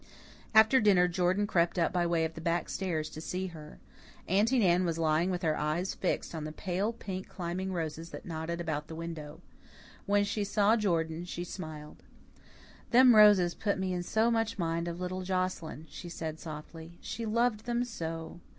[0.55, 3.77] After dinner Jordan crept up by way of the back stairs to see her.
[4.27, 8.25] Aunty Nan was lying with her eyes fixed on the pale pink climbing roses that
[8.25, 9.41] nodded about the window.
[10.07, 12.01] When she saw Jordan she smiled.
[12.89, 16.97] "Them roses put me so much in mind of little Joscelyn," she said softly.
[16.99, 18.39] "She loved them so.